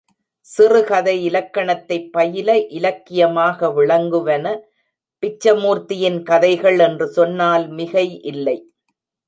சிறுகதை 0.47 1.29
இலக்கணத்தைப் 1.29 2.07
பயில 2.11 2.57
இலக்கியமாக 2.69 3.67
விளங்குவன 3.67 4.45
பிச்சமூர்த்தியின் 5.23 6.23
கதைகள் 6.23 6.79
என்று 6.79 7.07
சொன்னால் 7.07 7.67
மிகை 7.69 8.21
இல்லை. 8.21 8.57